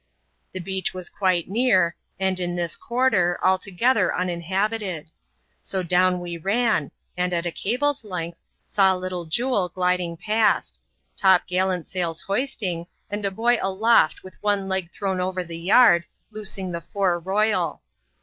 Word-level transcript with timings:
The 0.51 0.59
beach 0.59 0.95
was 0.95 1.11
quite 1.11 1.47
near, 1.47 1.95
and 2.19 2.39
in 2.39 2.55
this 2.55 2.75
quarter 2.75 3.39
altogether 3.43 4.11
un 4.15 4.31
inhabited; 4.31 5.11
so 5.61 5.83
down 5.83 6.19
we 6.19 6.39
ran, 6.39 6.89
and, 7.15 7.31
at 7.33 7.45
a 7.45 7.51
cable's 7.51 8.03
length, 8.03 8.41
saw 8.65 8.95
little 8.95 9.27
Jpje 9.27 9.73
gliding 9.73 10.17
past— 10.17 10.79
top 11.15 11.45
gallant 11.45 11.87
sails 11.87 12.21
hoisting, 12.21 12.87
and 13.11 13.23
a 13.25 13.29
boy 13.29 13.59
aloft 13.61 14.23
with 14.23 14.41
one 14.41 14.67
leg 14.67 14.91
thrown 14.91 15.21
over 15.21 15.43
the 15.43 15.59
yard, 15.59 16.07
loosing 16.31 16.71
the 16.71 16.81
fore 16.81 17.19
royal. 17.19 17.83